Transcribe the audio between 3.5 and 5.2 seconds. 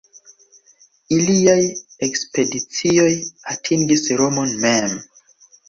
atingis Romon mem.